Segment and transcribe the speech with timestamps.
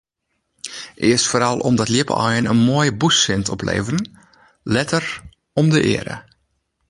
[1.09, 4.03] Earst foaral omdat ljipaaien in moaie bûssint opleveren,
[4.75, 5.05] letter
[5.59, 6.17] om de eare.